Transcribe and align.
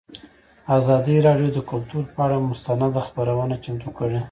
ازادي 0.77 1.15
راډیو 1.27 1.49
د 1.53 1.59
کلتور 1.71 2.03
پر 2.15 2.21
اړه 2.25 2.37
مستند 2.49 2.93
خپرونه 3.05 3.55
چمتو 3.63 3.89
کړې. 3.97 4.19